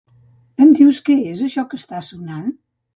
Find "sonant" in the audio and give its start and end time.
2.13-2.55